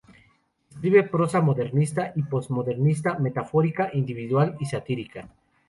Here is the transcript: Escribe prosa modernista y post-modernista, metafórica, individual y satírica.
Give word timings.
Escribe 0.71 1.03
prosa 1.03 1.41
modernista 1.41 2.11
y 2.15 2.23
post-modernista, 2.23 3.19
metafórica, 3.19 3.91
individual 3.93 4.57
y 4.59 4.65
satírica. 4.65 5.29